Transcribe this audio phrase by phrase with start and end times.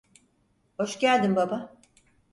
[0.77, 1.73] Hoş geldin baba.